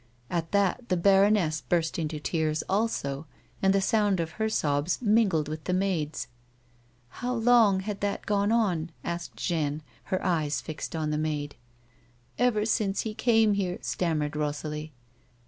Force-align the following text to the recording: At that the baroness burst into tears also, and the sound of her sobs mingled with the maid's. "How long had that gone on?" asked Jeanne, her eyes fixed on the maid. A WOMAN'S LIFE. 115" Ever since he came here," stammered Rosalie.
At 0.31 0.51
that 0.51 0.89
the 0.89 0.97
baroness 0.97 1.61
burst 1.61 1.99
into 1.99 2.19
tears 2.19 2.63
also, 2.67 3.27
and 3.61 3.71
the 3.71 3.81
sound 3.81 4.19
of 4.19 4.31
her 4.41 4.49
sobs 4.49 4.99
mingled 4.99 5.47
with 5.47 5.65
the 5.65 5.75
maid's. 5.75 6.27
"How 7.09 7.35
long 7.35 7.81
had 7.81 8.01
that 8.01 8.25
gone 8.25 8.51
on?" 8.51 8.89
asked 9.03 9.35
Jeanne, 9.35 9.83
her 10.05 10.19
eyes 10.25 10.59
fixed 10.59 10.95
on 10.95 11.11
the 11.11 11.19
maid. 11.19 11.55
A 12.39 12.45
WOMAN'S 12.45 12.47
LIFE. 12.47 12.47
115" 12.47 12.47
Ever 12.47 12.65
since 12.65 13.01
he 13.01 13.13
came 13.13 13.53
here," 13.53 13.77
stammered 13.83 14.35
Rosalie. 14.35 14.91